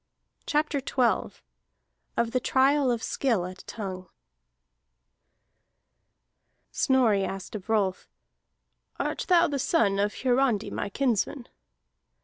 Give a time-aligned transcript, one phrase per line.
[0.47, 1.35] CHAPTER XII
[2.17, 4.09] OF THE TRIAL OF SKILL AT TONGUE
[6.71, 8.09] Snorri asked of Rolf:
[8.99, 11.47] "Art thou the son of Hiarandi my kinsman?"